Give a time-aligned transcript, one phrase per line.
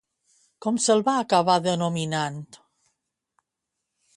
[0.65, 2.41] Com se'l va acabar denominant?